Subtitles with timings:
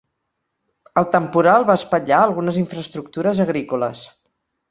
[1.01, 4.05] El temporal va espatllar algunes infraestructures agrícoles